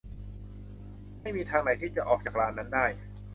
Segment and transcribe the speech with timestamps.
[1.21, 2.85] ไม่มีทางไหนที่จะออกจากลานนั้นได้